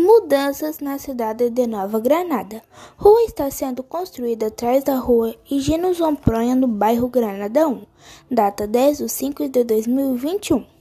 Mudanças 0.00 0.78
na 0.78 0.96
cidade 0.96 1.50
de 1.50 1.66
Nova 1.66 1.98
Granada. 1.98 2.62
Rua 2.96 3.20
está 3.24 3.50
sendo 3.50 3.82
construída 3.82 4.46
atrás 4.46 4.84
da 4.84 4.94
rua 4.94 5.34
Higino 5.50 5.92
Zompronha, 5.92 6.54
no 6.54 6.68
bairro 6.68 7.08
Granada 7.08 7.66
1. 7.66 7.82
Data 8.30 8.64
10 8.64 8.98
de 8.98 9.08
5 9.08 9.48
de 9.48 9.64
2021. 9.64 10.77